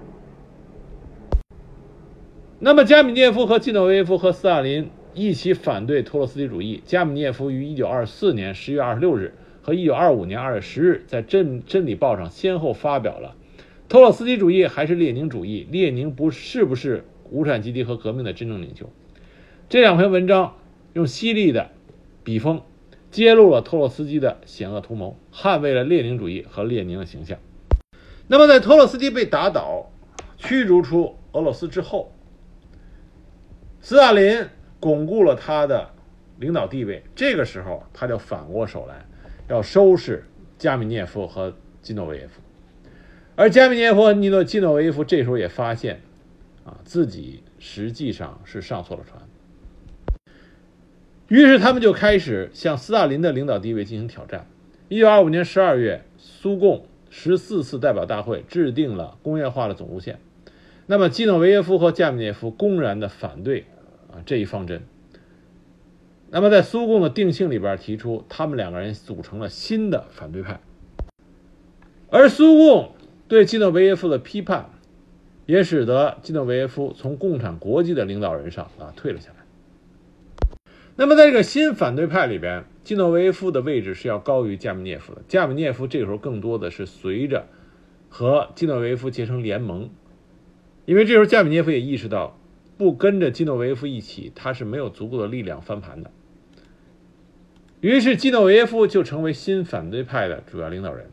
[2.59, 6.83] 那么，加米涅夫和季诺维耶夫和斯大林一起反对托洛斯基主义。
[6.85, 13.37] 加米涅夫于1924年10月26日和1925年2月10日在《真真理报》上先后发表了
[13.89, 15.67] 《托洛斯基主义还是列宁主义？
[15.71, 18.87] 列宁不是不是无产阶级和革命的真正领袖》
[19.69, 20.57] 这两篇文章，
[20.93, 21.71] 用犀利的
[22.25, 22.63] 笔锋。
[23.11, 27.39] 揭露了托洛斯基的险恶图谋，捍卫了列宁主义和列宁的形象。
[28.27, 29.93] 那么，在托洛斯基被打倒、
[30.39, 32.11] 驱逐出俄罗斯之后，
[33.83, 34.47] 斯大林
[34.83, 35.89] 巩固了他的
[36.41, 37.05] 领导地位。
[37.15, 39.07] 这个时候，他就反过手来
[39.49, 40.25] 要收拾
[40.59, 42.41] 加米涅夫和基诺维耶夫。
[43.37, 46.01] 而加米涅夫和尼诺基诺维耶夫这时候也发现，
[46.65, 49.23] 啊，自己实际上是上错了船。
[51.29, 54.47] 于是他们就开始向斯大林的领导地位进行挑战。
[54.89, 60.19] 一九二五年十二月，苏共十四次代表大会制定了工业化的总路线。
[60.87, 63.65] 那么基诺维耶夫和加米涅夫公然的反对
[64.13, 64.83] 啊这一方针。
[66.31, 70.61] 那么在苏共的定性里边提出，他们两个人组成了新的反对派。
[72.09, 72.95] 而苏共
[73.27, 74.71] 对基诺维耶夫的批判，
[75.47, 79.37] 也使得基诺维耶夫从共产国际的领导人上啊退了下来。
[80.95, 85.23] 那么，在这个新反对派里边，基诺维耶夫的位置是要高于加米涅夫的。
[85.27, 87.47] 加米涅夫这个时候更多的是随着
[88.11, 89.89] 和基诺维耶夫结成联盟，
[90.85, 92.39] 因为这时候加米涅夫也意识到，
[92.83, 96.11] 不跟着基诺维耶夫一起，他是没有足够的力量翻盘的。
[97.81, 101.07] 于是，基诺维耶夫就成为新反对派的主要领导人。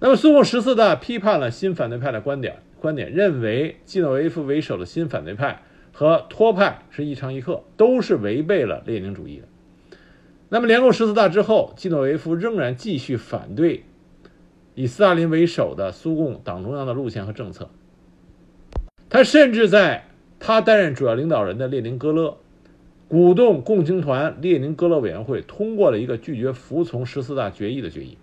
[0.00, 5.62] 那么，苏共十四大批判了新反对派的观点，观点认为基诺维耶夫为首的新反对派。
[5.96, 9.44] 和托派是一唱一和，都是违背了列宁主义的。
[10.48, 13.84] 那么，联共十四大之后，基诺维夫仍然继续反对
[14.74, 17.70] 以斯大林为首的苏共党中央的路线和政策。
[19.08, 20.08] 他甚至在
[20.46, 22.36] 他担任主要领导人的列宁格勒，
[23.08, 28.18] 鼓动共青团列宁格勒委员会通过了一个拒绝服从十四大决议的决议。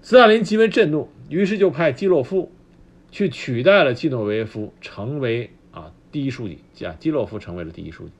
[0.00, 2.50] 斯大林极为震怒，于是就派基洛夫。
[3.12, 8.12] 去取代了基诺维耶夫，成为啊第一书记，啊基洛夫成为了第一书记，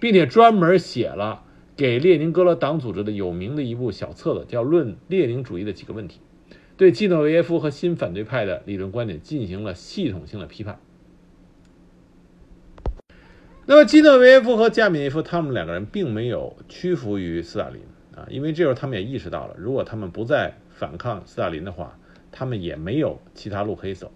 [0.00, 1.44] 并且专门写了
[1.76, 6.18] 给列宁格勒党组织的有名的一部小册子，叫《论列宁主义的几个问题》，
[6.76, 10.80] 对基诺维耶夫和新反对派的理论观点进行了系统性的批判。
[13.70, 17.82] 那么基诺维耶夫和加米涅夫他们两个人并没有屈服于斯大林
[18.16, 21.98] 啊，因为这时候他们也意识到了，如果他们不再反抗斯大林的话，
[22.32, 24.10] 他们也没有其他路可以走。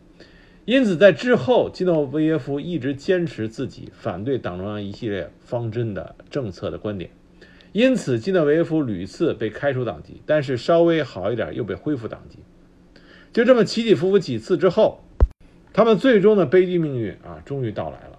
[0.64, 7.10] 因此，在之后，基诺维耶夫一直坚持自己反对党中央一系列方针的政策的观点。
[7.72, 12.38] 因此，基诺维耶夫屡次被开除党籍，但是稍微好一点又被恢复党籍。
[13.34, 15.02] 就这么起起伏伏几次之后，
[15.74, 18.11] 他们最终的悲剧命运啊，终于到来了。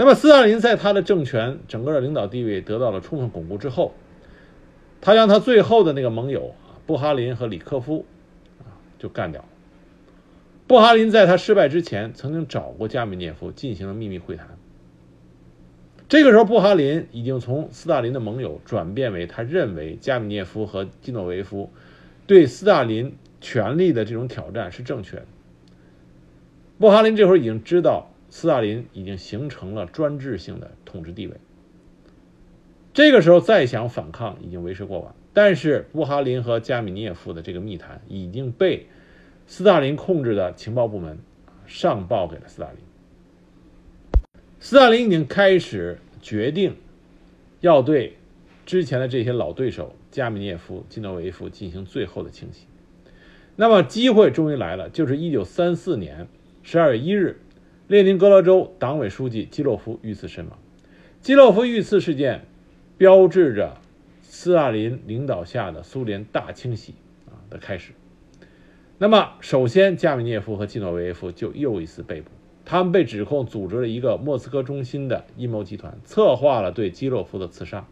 [0.00, 3.92] 那么，斯大林在他的政权整个的领导地位得到了充分巩固之后，
[5.00, 6.54] 他将他最后的那个盟友，
[6.86, 8.06] 布哈林和里科夫
[8.60, 9.48] 啊，就干掉了。
[10.68, 14.56] 布哈林在他失败之前，曾经找过加米涅夫进行了秘密会谈。
[16.08, 21.72] 这个时候，布哈林已经从斯大林的盟友转变为他认为加米涅夫和基诺维夫
[22.28, 25.26] 对斯大林权力的这种挑战是正确的。
[26.78, 31.34] 布哈林这会儿已经知道斯大林已经形成了专制性的统治地位，
[32.92, 35.14] 这个时候再想反抗已经为时过晚。
[35.32, 38.86] 但是布哈林和加米涅夫的这个密谈已经被。
[39.50, 41.18] 斯大林控制的情报部门
[41.66, 42.76] 上报给了斯大林。
[44.60, 46.76] 斯大林已经开始决定
[47.62, 48.18] 要对
[48.66, 52.66] 之前的这些老对手加米涅夫、基诺维夫进行最后的清洗。
[53.56, 56.28] 那么机会终于来了，就是一九三四年
[56.62, 57.40] 十二月一日，
[57.88, 60.58] 列宁格勒州党委书记基洛夫遇刺身亡。
[61.22, 62.44] 基洛夫遇刺事件
[62.98, 63.78] 标志着
[64.20, 66.92] 斯大林领导下的苏联大清洗
[67.24, 67.92] 啊的开始。
[68.98, 72.30] 那么，首先，加米涅夫和基诺维耶夫就又一次被捕。
[72.66, 77.86] 他们被指控组织了一个莫斯科中心的阴谋集团，策划了对基洛夫的刺杀。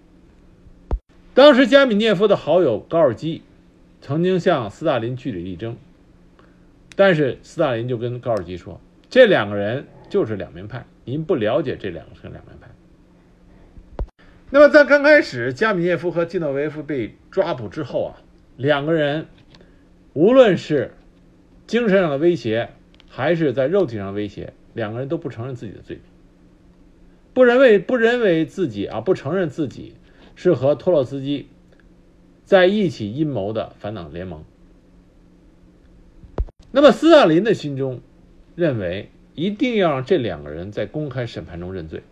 [1.33, 3.41] 当时，加米涅夫的好友高尔基
[4.03, 5.75] 曾经向斯大林据理力争，
[6.95, 12.69] 但是斯大林就跟高尔基说：“这两个人就是两面派，您不了解这两个是两面派。”
[14.51, 18.23] 那么，在刚开始，加米涅夫和基诺维夫被抓捕之后啊，
[18.57, 19.27] 两个人。
[20.19, 20.95] 无论是
[21.67, 22.71] 精神上的威胁，
[23.07, 26.05] 还是在肉体上的威胁，两个人都不承认自己的罪名，
[27.35, 29.95] 不认为不认为自己啊，不承认自己
[30.35, 31.51] 是和托洛斯基
[32.47, 34.43] 在一起阴谋的反党联盟。
[36.71, 38.01] 那么斯大林的心中
[38.57, 42.03] 认为，一定要让这两个人在公开审判中认罪。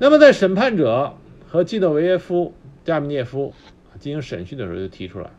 [0.00, 1.14] 那么在审判者
[1.46, 2.52] 和基诺维耶夫、
[2.84, 3.54] 加米涅夫。
[3.98, 5.30] 进行审讯的时候就提出来，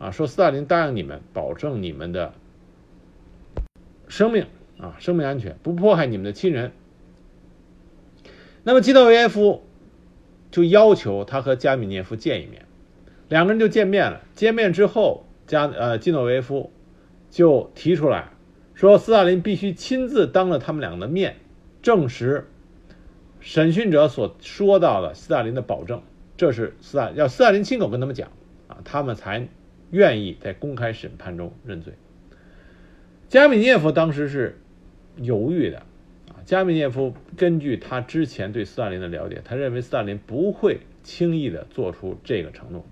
[0.00, 2.34] 啊，说斯大林答应你们，保证你们的
[4.08, 6.72] 生命啊，生命安全，不迫害你们的亲人。
[8.64, 9.62] 那么基诺维耶夫
[10.50, 12.66] 就要求他和加米涅夫见一面，
[13.28, 14.22] 两个人就见面了。
[14.34, 16.72] 见面之后，加呃基诺维耶夫
[17.32, 18.28] 就提出来，
[18.74, 21.36] 说斯大林必须亲自当着他们两个的面
[21.80, 22.46] 证实
[23.40, 26.02] 审讯者所说到的斯大林的保证。
[26.36, 28.30] 这是斯大要斯大林亲口跟他们讲
[28.68, 29.48] 啊，他们才
[29.90, 31.94] 愿意在公开审判中认罪。
[33.28, 34.60] 加米涅夫当时是
[35.16, 35.78] 犹豫的
[36.28, 42.84] 啊，加米涅夫根据他之前对斯大林的了解，他认为斯大林不会轻易的做出这个承诺。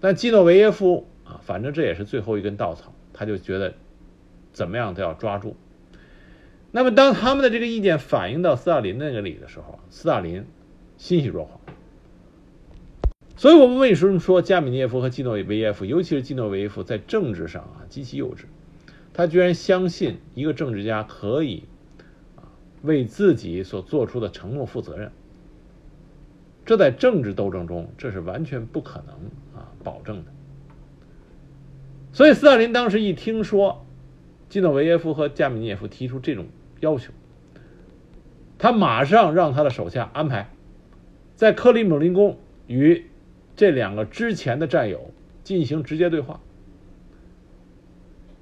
[0.00, 3.72] 但基诺维耶夫啊，反正这也是最后一根稻草，他就觉得
[4.52, 5.56] 怎么样都要抓住。
[6.70, 10.44] 那么当他们的这个意见反映到斯大林那个里的时候，斯大林
[10.98, 11.60] 欣喜若狂。
[13.36, 18.44] 所以，我们为什么说加米涅夫和基诺维耶夫，尤其是基诺维耶夫，在政治上啊极其幼稚？
[19.12, 21.64] 他居然相信一个政治家可以
[22.36, 22.42] 啊
[22.82, 25.12] 为自己所做出的承诺负责任。
[26.64, 29.14] 这在政治斗争中，这是完全不可能
[29.60, 30.33] 啊保证的。
[32.14, 33.84] 所以，斯大林当时一听说
[34.48, 36.46] 基诺维耶夫和加米涅夫提出这种
[36.80, 37.12] 要求，
[38.56, 40.48] 他马上让他的手下安排
[41.36, 43.04] 在克里姆林宫与。
[43.56, 45.12] 这两个之前的战友
[45.44, 46.40] 进行直接对话。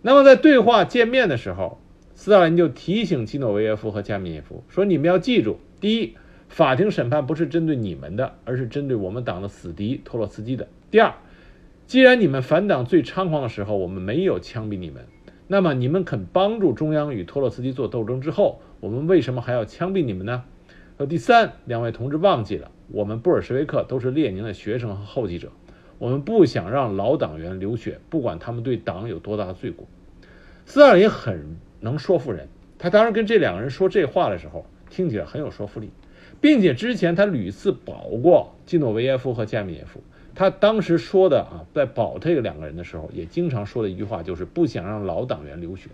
[0.01, 1.79] 那么在对话见面的时候，
[2.15, 6.15] 斯大林就提醒基诺维耶夫和加米涅夫说：“你们要记住，第一，
[6.49, 10.67] 法庭审判不是针对你们的，而是针对我们党的死敌托洛茨基的。
[10.91, 11.13] 第二，
[11.93, 15.05] 既然你们反党最猖狂的时候我们没有枪毙你们，
[15.47, 20.43] 那么你们肯帮助中央与托洛茨基做斗争之后，我们为什么还要枪毙你们呢？”
[20.97, 25.53] 说第三，两位同志忘记了，我们布尔什维克都是列宁的学生和后继者，
[25.99, 29.87] 我们不想让老党员流血，不管他们对党有多大的罪过。
[30.65, 35.91] 斯大林很能说服人，他当时跟这两个人说这话的时候，听起来很有说服力，
[36.41, 40.03] 并且之前他屡次保过基诺维耶夫和加米耶夫，
[40.35, 45.91] 他当时说的啊，在保这个两个人的时候，也经常说的一句话就是不想让老党员流血。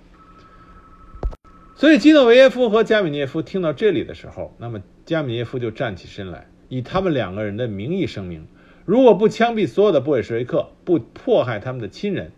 [1.74, 8.46] 所以基诺维耶夫和加米涅夫听到这里的时候，那么加米涅夫就站起身来，以他们两个人的名义声明：
[8.84, 12.32] 如果不枪毙所有的布尔什维克，不迫害他们的亲人，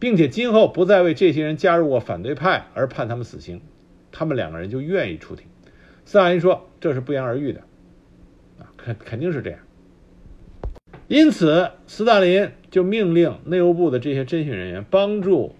[0.00, 3.60] 并且今后不再为这些人加入过反对派而判他们死刑，
[4.10, 5.46] 他们两个人就愿意出庭。
[6.04, 7.60] 斯大林说：“这是不言而喻的，
[8.58, 9.60] 啊，肯肯定是这样。”
[11.08, 15.54] 因此，斯大林就命令内务部的这些侦讯人员帮助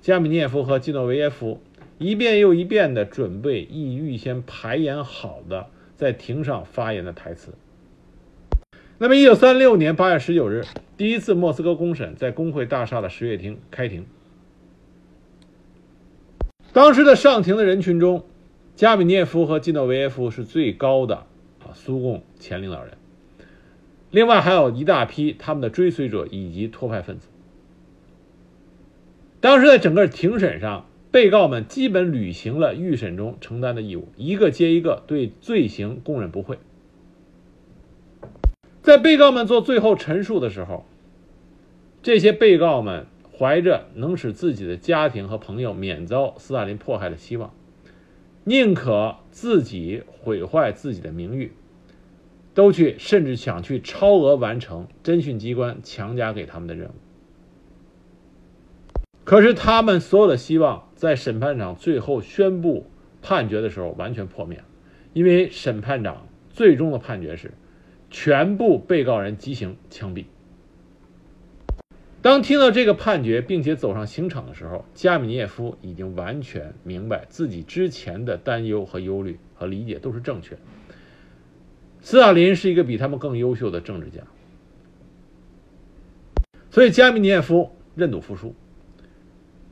[0.00, 1.60] 加米涅夫和基诺维耶夫
[1.98, 5.66] 一遍又一遍地准备已预先排演好的
[5.96, 7.52] 在庭上发言的台词。
[8.98, 10.64] 那么，一九三六年八月十九日，
[10.96, 14.06] 第一次莫斯科公审在工会大厦的十月厅开庭。
[16.72, 18.24] 当时的上庭的人群中，
[18.76, 21.16] 加米涅夫和基诺维耶夫是最高的
[21.60, 22.92] 啊苏共前领导人。
[24.12, 27.26] 另外还有一大批他们的追随者以及托派分子。
[29.40, 36.58] 当时在整个庭审上，被告们基本履行了预审中承担的义务，一个接一个对罪行供认不讳。
[38.82, 40.84] 在被告们做最后陈述的时候，
[42.02, 43.06] 这些被告们
[43.38, 47.52] 怀着能使自己的家庭和朋友免遭斯大林迫害的希望，
[48.44, 51.52] 宁可自己毁坏自己的名誉，
[52.54, 56.94] 都去甚至想去超额完成侦讯机关强加给他们的任务。
[59.24, 62.86] 可是他们所有的希望在审判长最后宣布
[63.20, 64.64] 判决的时候完全破灭了，
[65.12, 67.52] 因为审判长最终的判决是。
[68.14, 70.26] 全部被告人极刑枪毙。
[72.20, 80.60] 当听到这个判决，并且走上刑场的时候，加米涅夫已经完全明白自己之前的担忧和忧虑和理解都是正确的。
[82.02, 84.20] 斯大林是一个比他们更优秀的政治家，
[86.70, 88.54] 所以加米涅夫认赌服输。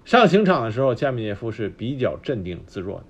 [0.04, 3.04] 上刑场的时候，加米涅夫是比较镇定自若的，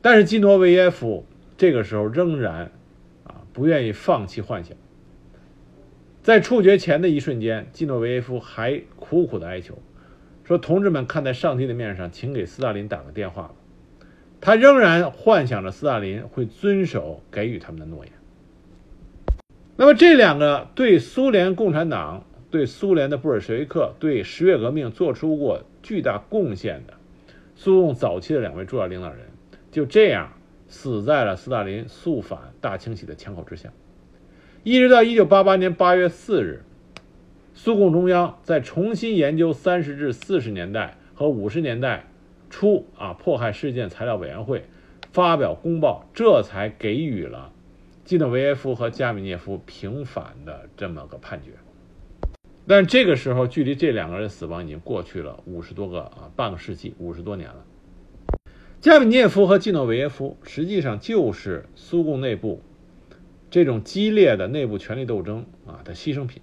[0.00, 1.26] 但是基诺维耶夫
[1.58, 2.72] 这个时候仍然
[3.24, 3.42] 啊。
[3.52, 4.76] 不愿意放弃幻想，
[6.22, 9.76] 在处决前的一瞬间，基诺维耶夫还苦苦的哀求，
[10.44, 13.54] 说：“同志们，看在上帝的面上，请给斯大林打个电话吧。”
[14.40, 18.12] 他仍然幻想着斯大林会遵守给予他们的诺言。
[19.80, 26.92] 那么，这两个对苏联共产党、对苏联的布尔什维克、对十月革命做出过巨大贡献的
[27.56, 29.20] 苏共早期的两位重要领导人，
[29.70, 30.32] 就这样。
[30.68, 33.70] 死在了斯大林肃反大清洗的枪口之下，
[34.64, 36.62] 一直到一九八八年八月四日，
[37.54, 42.04] 苏共中央在重新研究三十至四十年代和五十年代
[42.50, 44.66] 初啊迫害事件材料委员会
[45.10, 47.50] 发表公报，这才给予了
[48.10, 51.52] 基诺维耶夫和加米涅夫平反的这么个判决。
[52.66, 57.64] 但这个时候，距离这两个人死亡已经过去了五十多个啊半个世纪，五十多年了。
[58.80, 62.60] 加米涅夫和季诺维耶夫实际上就是苏共内部
[63.48, 66.42] 这种激烈的内部权力斗争啊的牺牲品。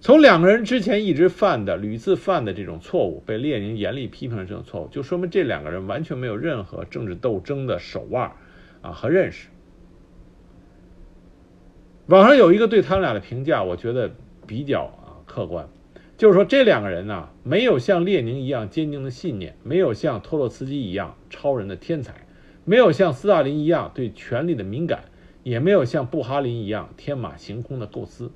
[0.00, 8.32] 从两个人之前一直犯的、屡次犯的这种错误被列宁严厉批评的这种错误，就说明这两个人完全没有任何政治斗争的手腕
[8.80, 9.46] 啊和认识。
[12.10, 14.10] 网上有一个对他们俩的评价，我觉得
[14.44, 15.68] 比较啊客观。
[16.18, 22.26] 就是说，这两个人呢，没有像列宁一样坚定的信念，没有像托洛茨基一样超人的天才，
[22.64, 25.04] 没有像斯大林一样对权力的敏感，
[25.44, 28.32] 也没有像布哈林一样天马行空的构思。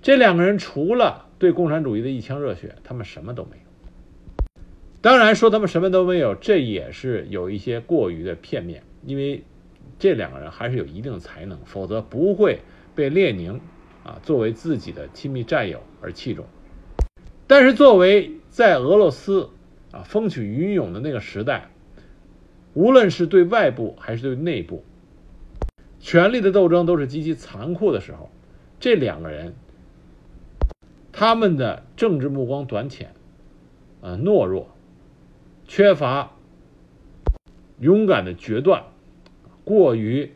[0.00, 4.54] 这两个人除了对共产主义的一腔热血，他们什么都没有。
[5.00, 9.42] 当然，说他们什么都没有，这也是有一些过于的片面，因为
[9.98, 12.60] 这两个人还是有一定的才能，否则不会
[12.96, 13.60] 被列宁
[14.02, 16.46] 啊作为自己的亲密战友而器重。
[17.46, 19.50] 但是，作为在俄罗斯
[19.92, 21.70] 啊风起云涌的那个时代，
[22.74, 24.82] 无论是对外部还是对内部，
[26.00, 28.30] 权力的斗争都是极其残酷的时候，
[28.80, 29.54] 这两个人，
[31.12, 33.14] 他们的政治目光短浅，
[34.00, 34.68] 呃懦弱，
[35.68, 36.32] 缺乏
[37.78, 38.84] 勇敢的决断，
[39.64, 40.32] 过于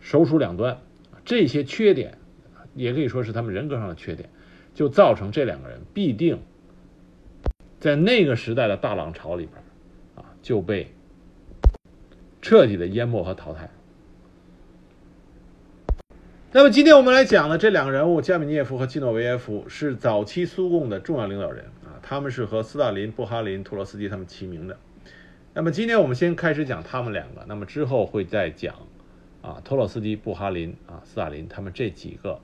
[0.00, 0.80] 首鼠两端，
[1.24, 2.18] 这些缺点，
[2.74, 4.28] 也可以说是他们人格上的缺点。
[4.74, 6.40] 就造成这两个人必定
[7.78, 9.62] 在那个时代的大浪潮里边
[10.16, 10.92] 啊就被
[12.42, 13.70] 彻底的淹没和淘汰。
[16.50, 24.76] 那么今天我们来讲的这两个人物加米涅夫和基诺维耶夫是早期苏共的重要领导人啊，他们是和斯大林、布哈林、托洛斯基他们齐名的。
[25.52, 28.74] 那么今天我们先开始讲他们两个，那么之后会再讲
[29.44, 32.40] 啊托洛斯基、布哈林啊斯大林他们这几个。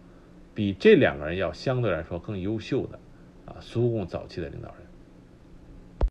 [0.52, 2.98] 比这两个人要相对来说更优秀的
[3.46, 4.79] 啊，苏共早期的领导人。